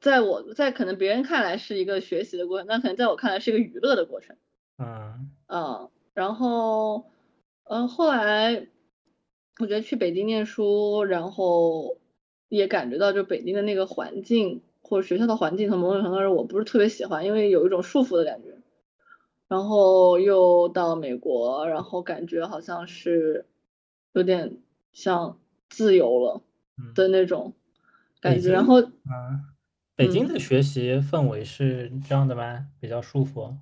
[0.00, 4.36] 在我在可能别人看来是一个学习的过程，但可能在我看来是一个娱乐的过程。
[4.78, 5.30] 嗯。
[5.48, 7.04] 嗯，然后，
[7.64, 8.68] 嗯，后来
[9.60, 11.98] 我觉得去北京念书，然后
[12.56, 18.48] 也感觉到就北京的那个环境或者学校的环境，从某种程度上我不是特别喜欢，因为有一种束缚的感觉。
[19.46, 23.46] 然后又到美国，然后感觉好像是
[24.12, 24.56] 有点
[24.92, 25.38] 像
[25.68, 26.40] 自由了
[26.78, 27.52] 嗯，的那种
[28.20, 28.90] 感觉，然后嗯，
[29.94, 32.66] 北京嗯的学习氛围是这样的吗？
[32.80, 33.54] 比较舒服？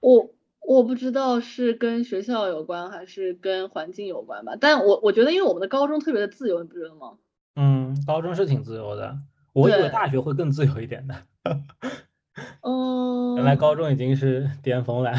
[0.00, 0.31] 我
[0.66, 7.18] 我不知道是跟学校有关还是跟环境有关吧，但我我觉得因为我们的高中特别的自由，你不觉得吗？
[7.56, 9.16] 嗯，高中是挺自由的，
[9.52, 11.14] 我以为，大学会更自由一点的，
[13.36, 15.12] 原来嗯，高中已经是巅峰了。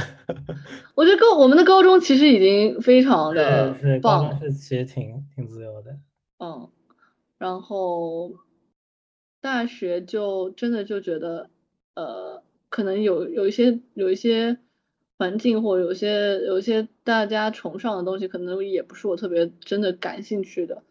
[0.96, 5.98] 我觉得高我们的高中其实已经非常的是，高棒了，中是其实挺挺自由的。
[6.40, 6.70] 嗯，
[7.38, 8.32] 然后
[9.42, 11.50] 大学就真的就觉得，
[11.96, 14.58] 呃，可能有有一些有一些
[15.24, 20.84] 环境或有些有些大家崇尚的东西，可能也不是我特别真的感兴趣的。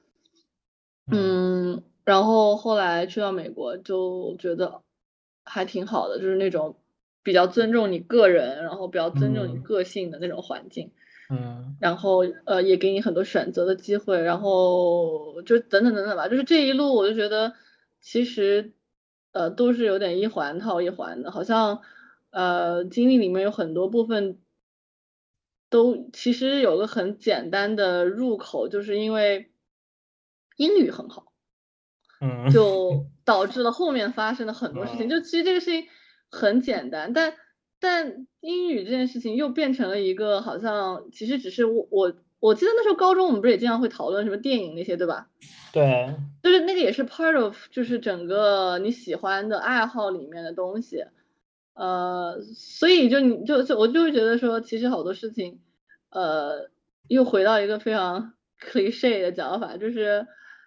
[1.11, 4.81] 嗯嗯，然后后来去到美国就觉得
[5.45, 6.77] 还挺好的，就是那种
[7.23, 10.93] 比较尊重你个人，然后比较尊重你嗯个性的那种环境。
[11.29, 17.53] 嗯然后呃也给你很多选择的机会，然后就等等等等吧，就是这一路我就觉得
[18.01, 18.73] 其实
[19.33, 21.83] 呃都是有点一环套一环的，好像
[22.33, 24.41] 呃经历里面有很多部分
[25.71, 29.53] 都其实有个很简单的入口，就是因为
[30.57, 31.27] 英语很好。
[32.21, 35.07] 嗯就 导致了后面发生的很多事情。
[35.07, 35.87] 嗯就其实这个事情
[36.31, 37.35] 很简单，但
[37.81, 45.29] 但英语这件事情又变成了一个好像其实只是我我我记得那时候高中我们不是也经常会讨论什么电影那些，对吧？
[45.73, 51.05] 对，就是那个也是 part of 就是整个你喜欢的爱好里面的东西。
[51.75, 55.61] 呃，所以就你就就我就会觉得说，其实好多事情，
[56.11, 56.71] 呃，
[57.09, 60.27] 又回到一个非常 cliche 的讲法，就是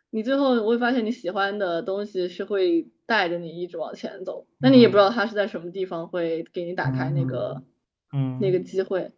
[0.10, 7.62] 你最后会发现你喜欢的东西是会带着你一直往前走，那你也不知道它是在什么地方会给你打开那个
[8.14, 8.40] 嗯。
[8.40, 9.12] 那个机会。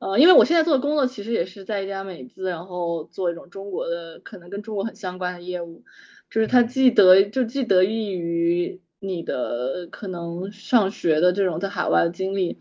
[0.00, 5.82] 呃，因为我现在做的工作其实也是在一家美资，然后做一种中国的可能跟中国很相关的业务，
[6.30, 6.64] 就是它嗯。
[6.64, 12.60] 既得就既得益于你的可能上学的这种在海外的经历，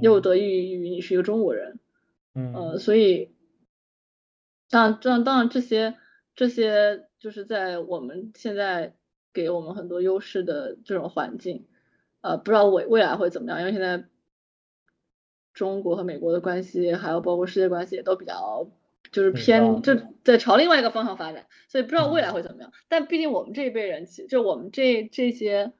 [0.00, 0.22] 又嗯。
[0.22, 1.78] 得益于你是一个中国人，
[2.52, 2.78] 呃，嗯。
[2.78, 3.30] 所以
[4.70, 5.96] 当然当然当然这些
[6.36, 8.94] 这些就是在我们现在
[9.32, 11.66] 给我们很多优势的这种环境，
[12.20, 14.08] 呃，不知道未未来会怎么样，因为现在
[15.52, 18.70] 中国和美国的关系，还有包括世界关系也都比较
[19.10, 19.94] 就是偏就
[20.24, 22.72] 在朝另外一个方向发展，所以不知道未来嗯会怎么样。
[22.88, 25.72] 但毕竟我们这一辈人，其就我们这这些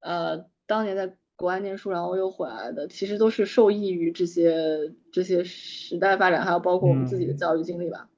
[0.00, 8.08] 呃当年在国外念书然后又回来的，其实都是受益于这些这些时代发展，还有包括我们自己的嗯教育经历吧。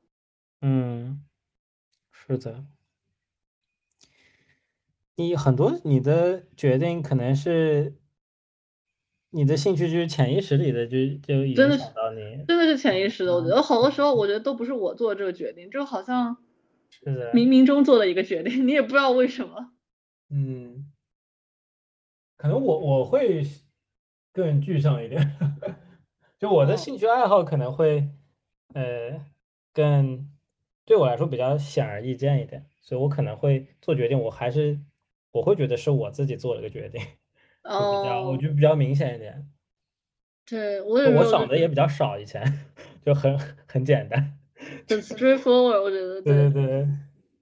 [0.61, 1.25] 嗯，
[2.11, 2.65] 是的。
[5.15, 7.95] 你很多你的决定可能是
[9.35, 12.45] 你的兴趣就是潜意识里的就就影响到你。
[12.47, 16.37] 真的是潜意识的，我觉嗯得好多时候我觉得都不是我做这个决定，就好像
[16.91, 19.73] 是的，冥冥中做的一个决定，你也不知道为什么。
[20.29, 20.93] 嗯，
[22.37, 23.47] 可能我我会
[24.33, 25.37] 更具象一点，
[26.39, 28.09] 就我的嗯兴趣爱好可能会，
[28.75, 29.25] 呃，
[29.73, 30.29] 更
[30.85, 34.79] 对我来说比较显而易见一点，所以我可能会做决定，我还是
[35.33, 37.07] 我会觉得是我自己做了个决定，就
[37.63, 39.47] 比较我哦，觉得比较明显一点，
[40.45, 42.43] 对，我我想的也比较少，以前
[43.05, 44.39] 就很很简单，
[44.89, 46.89] 很 straightforward，我觉得对对对，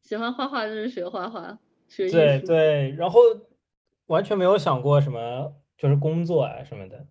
[0.02, 1.58] 喜欢画画就是学画画，
[1.88, 2.46] 学艺对术。
[2.46, 3.20] 对，然后
[4.06, 7.06] 完全没有想过什么，就是工作啊什么的，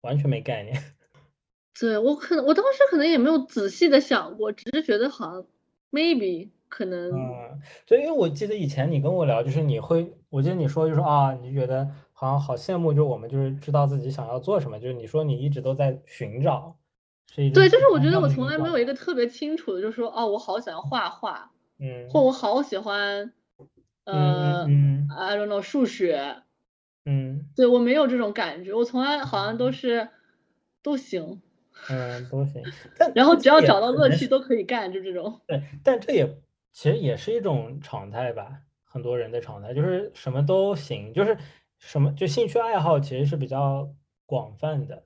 [0.00, 0.76] 完全没概念。
[1.78, 5.46] 对，我可能我当时可能也没有仔细的想过，只是觉得好像
[5.90, 11.88] maybe 可能嗯，所以因为我记得以前你跟我聊，就是你会，我记得你说就是啊，你觉得
[12.22, 16.76] 好像好羡慕，就是我们就是知道自己想要做什么，就是你说你一直都在寻找，
[17.34, 21.50] 是一对，就是我觉得我从来没有一个特别清楚的，就是说哦，我好想要画画，
[21.80, 23.32] 嗯或嗯我好喜欢，
[24.04, 26.36] 呃嗯，I don't know 数学，
[27.04, 30.08] 嗯对，我没有这种感觉，我从来好像都是
[30.80, 31.42] 都行，
[31.90, 32.62] 嗯，都行。
[32.96, 35.40] 但然后只要找到乐趣都可以干，就这种。
[35.48, 36.38] 对，但这也
[36.70, 41.36] 其实也是一种常态吧，很多人的常态就是什么都行，就是
[41.82, 43.92] 什么就兴趣爱好其实是比较
[44.24, 45.04] 广泛的，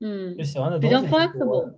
[0.00, 1.74] 嗯就嗯，喜欢的比较东西是多 flexible。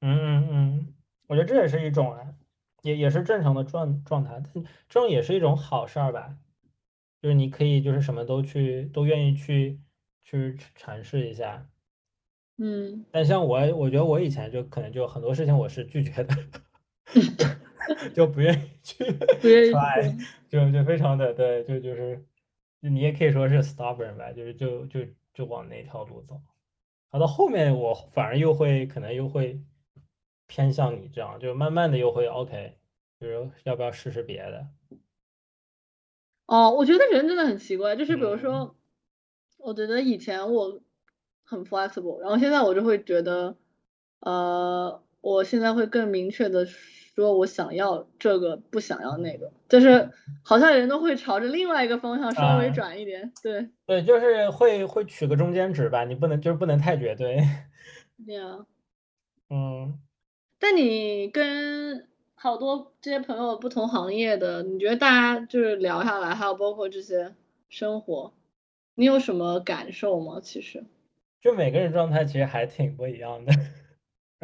[0.00, 0.94] 嗯嗯嗯，
[1.28, 2.34] 我觉得这也是一种啊，
[2.82, 6.36] 也也是正常的状状态，但这种也是一种好事儿吧，
[7.22, 9.80] 就是你可以就是什么都去都愿意去
[10.24, 11.68] 去尝试一下。
[12.58, 16.36] 嗯，但像我，我觉得我以前就可能就很多事情我是拒绝的，
[18.12, 19.04] 就不愿意去
[19.40, 19.72] 不愿意
[20.48, 22.24] 就就非常的对，就就是
[22.90, 25.00] 你也可以说是 stubborn 吧，就是就就
[25.32, 26.40] 就往那条路走。
[27.10, 29.60] 好到后面我反而又会可能又会
[30.46, 32.76] 偏向你这样，就慢慢的又会 OK，
[33.20, 34.66] 就是要不要试试别的？
[36.46, 38.76] 哦，我觉得人真的很奇怪，就是比如嗯说，
[39.58, 40.80] 我觉得以前我
[41.42, 43.56] 很 flexible，然后现在我就会觉得，
[44.20, 46.66] 呃，我现在会更明确的
[47.14, 50.10] 说我想要这个，不想要那个，就是
[50.42, 57.38] 好像人都会朝着另外一个方向稍微啊转一点，对，对，就是会会取个中间值吧，你不能就是不能太绝对。
[58.26, 58.66] 对啊。
[59.50, 59.98] 嗯。
[60.58, 67.34] 但你跟好多这些朋友不同行业的，你觉得大家就是聊下来，还有包括这些
[67.68, 68.32] 生活，
[68.94, 70.40] 你有什么感受吗？
[70.42, 70.84] 其实，
[71.42, 73.52] 就每个人状态其实还挺不一样的。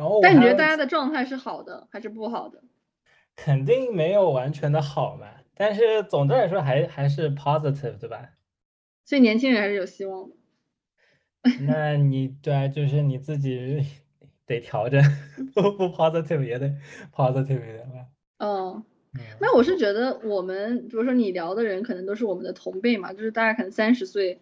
[0.01, 2.63] 然后但你觉得大家的状态是好的还是不好的？
[3.37, 8.31] 肯定没有完全的好嘛，但是总的来说还还是 positive，对吧？
[9.05, 10.37] 所以年轻人还是有希望的。
[11.67, 13.85] 那你对啊，就是你自己
[14.47, 15.03] 得调整，
[15.55, 16.75] 不不 positive 也得
[17.15, 18.07] positive 一点吧。
[18.39, 18.83] 嗯，
[19.15, 24.41] 嗯那我是觉得我们，比如说你聊的人，可能都是我们的同辈嘛，就是大概可能三十岁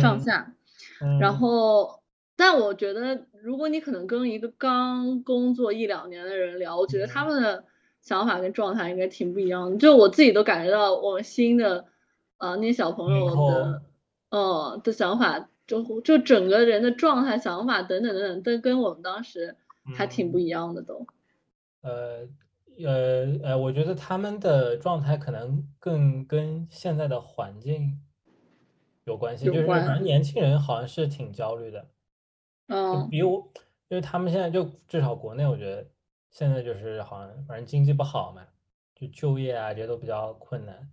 [0.00, 0.54] 上嗯下，
[1.02, 2.01] 嗯，然后，
[2.36, 7.64] 但我觉得，如果你可能跟一个刚工作一两年的人聊，我觉得他嗯们的
[8.00, 9.76] 想法跟状态应该挺不一样的。
[9.76, 11.86] 就我自己都感觉到，我们新的，
[12.38, 13.82] 呃，那些小朋友的，
[14.30, 19.56] 呃，的想法，就就整个人的状态、想法等等等等，都跟我们当时
[19.94, 21.06] 还挺不嗯一样的都。
[21.82, 22.26] 呃
[22.84, 28.00] 呃呃，我觉得他们的状态可能更跟现在的环境
[29.04, 31.86] 有关系，就是反正年轻人好像是挺焦虑的。
[32.68, 33.50] 就嗯比我，
[33.88, 35.86] 因为他们现在就至少国内，我觉得
[36.30, 38.42] 现在就是好像反正经济不好嘛，
[38.94, 40.88] 就就业啊这些都比较困难，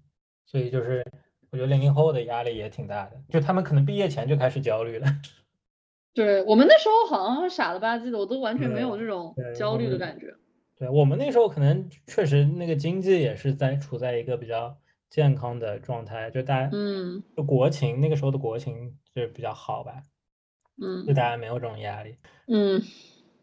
[0.46, 1.06] 所以就是
[1.52, 5.08] 我觉得零零后的压力也挺大的，就他们可能毕业前就开始焦虑了。
[6.14, 10.34] 对，我们那时候好像傻了吧唧的，我都完全没有这种，焦虑的感觉。
[10.76, 14.78] 对我们那时候可能确实那个经济也是在处在一个比较
[15.10, 20.02] 健康的状态，就大家嗯就国情那个时候的国情就是比较好吧，
[20.80, 22.16] 就嗯大家没有这种压力。
[22.48, 22.82] 嗯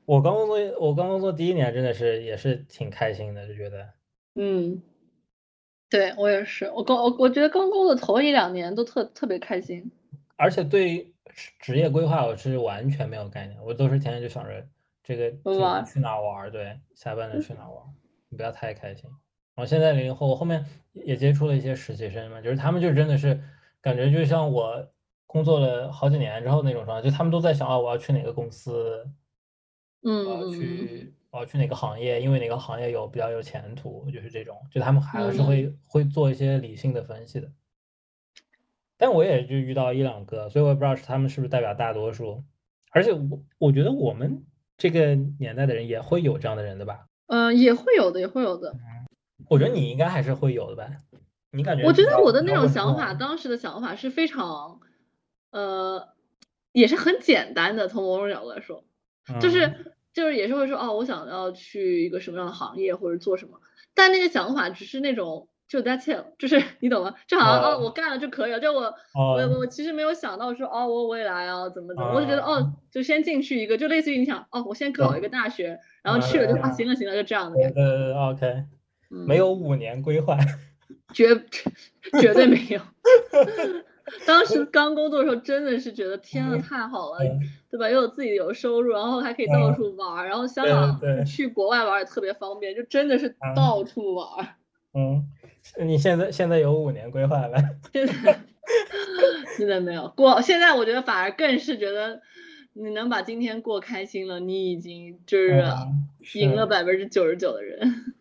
[0.05, 3.89] 我刚工作，我刚工作第一年真的是也是挺开心的，就觉得。
[4.34, 4.82] 嗯。
[5.89, 9.89] 对，我也是，我刚我我觉得刚工作头一两年都特特别开心。
[10.34, 14.66] 而且对于职职业规划，我是完全没有概念，我都是天天就想着
[15.05, 15.30] 这个
[15.84, 17.87] 去哪儿玩儿，对，下班了去哪儿玩儿，
[18.28, 19.09] 你不要太开心。
[19.55, 23.41] 我现在零零后，我后面也接触了一些实习生嘛，就是他们就真的是
[23.80, 24.89] 感觉就像我
[25.27, 29.07] 工作了好几年之后那种状态，就他们都在想啊，我要去哪个公司，
[30.03, 37.51] 嗯我要去我要去哪个行业，因为哪个行业有比较有前途，就是这种，就他们还是嗯会会做一些理性的分析的。
[38.97, 42.43] 但我也就遇到一两个，所以我也不知道是他们是不是代表大多数。
[42.93, 44.43] 而且我我觉得我们
[44.79, 47.07] 这个年代的人也会有这样的人的吧？
[47.27, 48.74] 嗯，也会有的，也会有的。
[49.51, 50.89] 我觉得你应该还是会有的吧？
[51.51, 54.81] 你感觉我觉得我的那种想法，当时的想法是非常，
[55.51, 56.09] 呃，
[56.73, 57.89] 也是很简单的。
[57.89, 58.85] 从某种角度来说，
[59.41, 63.61] 就嗯是就是也是会说，哦，我想要去一个什么样的行业或者做什么，
[63.95, 67.15] 但那个想法只是那种就 that's it，就是 你懂吗？
[67.27, 68.61] 就好像哦，哦我干了就可以了。
[68.61, 68.83] 就我
[69.15, 77.81] 我哦我其实没有想到说，哦，我未来啊怎么怎么，我就觉得啊哦，就先进去一个，就类似于你想，哦，我先考一个大学，然后去了就啊，行了行了，就这样的对感觉。
[77.81, 78.47] 对对，OK，
[79.11, 80.39] 嗯，没有五年规划。
[81.15, 81.29] 绝
[82.21, 82.81] 绝对没有。
[84.27, 87.41] 当时刚工作的时候，真的是觉得天呐，嗯太好了，嗯
[87.71, 87.91] 对吧？
[87.91, 94.55] 又有自己有收入，然后还可以到处玩儿，然后香港对去国外玩儿也特别方便，就真的是嗯到处玩儿。
[94.95, 95.29] 嗯，
[95.85, 97.59] 你现在现在有五年规划了？
[97.93, 98.39] 现在
[99.57, 102.21] 现在没有过，现在我觉得反而更是觉得
[102.73, 108.15] 你能把今天过开心了，你已经就是嗯赢了是百分之九十九的人。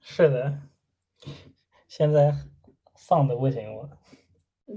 [0.00, 0.58] 是的，
[1.88, 2.34] 现在
[2.94, 3.88] 丧的不行我。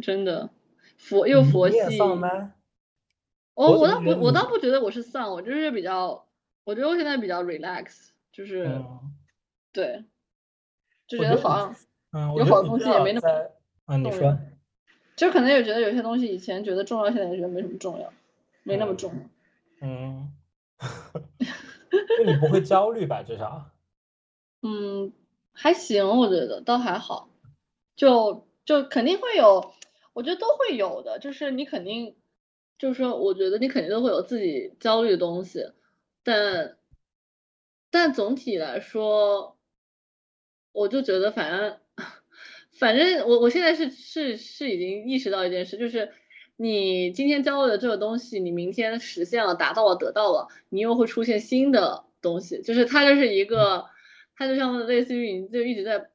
[0.02, 0.50] 真的，
[0.98, 1.98] 佛又佛系。
[1.98, 2.54] 丧吗？
[3.54, 6.28] 我我倒不我倒不觉得我是丧，我就是比较，
[6.66, 9.14] 我觉得我现在比较 relax，就是、嗯，
[9.72, 10.04] 对，
[11.08, 11.76] 就觉得好像
[12.12, 13.52] 嗯，有好东觉得你至西也没那么少在，
[13.88, 14.38] 嗯，你说，
[15.16, 18.12] 就可能也觉得有些东西以前觉得重要，现在也觉得没什么重要，
[18.64, 19.88] 没那么嗯重要。
[19.88, 20.34] 嗯，
[22.18, 23.24] 就你不会焦虑吧？
[23.24, 23.72] 至少，
[24.64, 25.14] 嗯，
[25.54, 27.30] 还行，我觉得倒还好，
[27.96, 29.74] 就就肯定会有，
[30.16, 32.16] 我觉得都会有的，就是你肯定，
[32.80, 35.60] 就是说，我觉得你肯定都会有自己焦虑的东西，
[36.24, 36.78] 但
[37.92, 39.58] 但总体来说，
[40.72, 41.78] 我就觉得反正
[42.72, 46.14] 反正我我现在是是是已经意识到一件事，就是
[46.56, 53.86] 你今天焦虑的这个东西，你明天实现了、达到了、得到了，你又会出现新的东西，就是它就是一个，
[54.38, 56.10] 它就像类似于你就一直在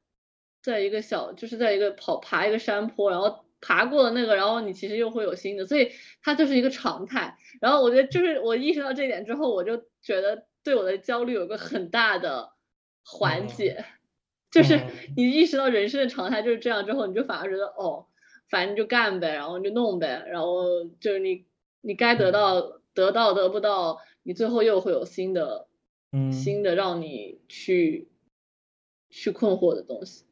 [0.63, 5.91] 在一个小，就是在一个跑爬一个山坡，然后爬过了那个，然后你其实又会有新的，所以
[6.21, 7.37] 它就是一个常态。
[7.61, 12.51] 然后我觉得就是我意识到这点之后，我就觉得对我的焦虑有个很大的
[13.05, 13.85] 缓嗯解。
[14.51, 18.07] 就是嗯你意识到人生的常态就是这样之后，你就反而觉得哦，
[18.49, 21.45] 反正就干呗，然后你就弄呗，然后就是你
[21.81, 22.33] 你该得嗯。
[22.33, 25.67] 到得到得不到，你最后又会有新的
[26.11, 26.31] 嗯。
[26.33, 28.09] 新的让你去
[29.09, 30.25] 去困惑的东西，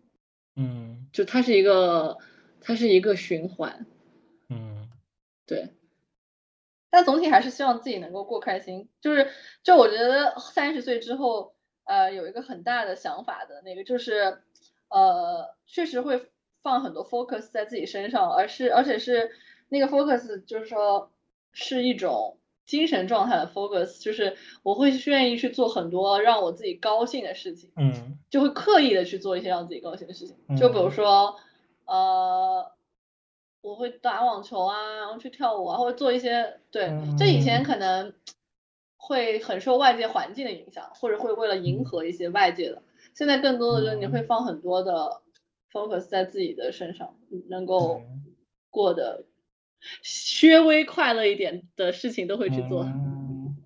[0.58, 1.08] 嗯。
[1.14, 2.18] 就它是一个
[2.62, 3.86] 它是一个循环，
[4.50, 4.90] 嗯。
[5.46, 5.70] 对。
[6.92, 9.30] 但总体还是希望自己能够过开心，就是
[9.64, 11.54] 就我觉得三十岁之后，
[11.84, 14.42] 呃，有一个很大的想法的那个就是，
[14.90, 16.32] 呃，确实会
[16.64, 19.30] 放很多 focus 在自己身上，而是而且是
[19.70, 21.12] 那个 focus 就是说
[21.52, 28.18] 是一种精神状态的 focus，就是我会愿意去做很多让我自己高兴的事情，嗯。
[28.32, 31.36] 就会刻意的去做一些让自己高兴的事情，就比如嗯说，
[31.90, 32.72] 呃，
[33.62, 37.66] 我会打网球啊，然后去跳舞啊，或者做一些，对，这以前嗯。
[37.66, 38.14] 可能
[38.98, 42.84] 会很受外界环境的影响，或者会为了迎嗯合一些外界的，
[43.16, 44.28] 现在更多的就是你会嗯。
[44.28, 45.22] 放很多的
[45.72, 47.16] focus 在自己的身上，
[47.50, 48.24] 能够嗯
[48.70, 49.26] 过得
[50.04, 53.58] 稍微快乐一点的事情都会去做，嗯，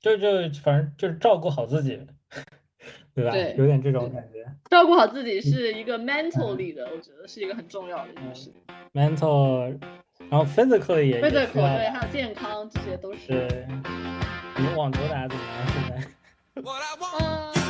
[0.00, 0.32] 就就
[0.62, 2.00] 反正就是照顾好自己，
[3.14, 3.30] 对吧？
[3.32, 4.44] 对有点这种感觉。
[4.70, 8.50] 照顾好自己是一个 mentally 的，我觉得是一个很重要的一件事。
[8.94, 9.78] mental，
[10.30, 13.28] 然后 physical 也也 physical 对，还有健康这些都是。
[13.28, 13.66] 对，
[14.56, 15.66] 你们网球打的怎么样？
[15.68, 16.62] 现在.
[17.20, 17.61] 嗯，